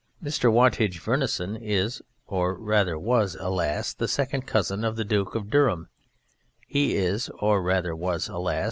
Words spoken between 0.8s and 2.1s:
Verneyson is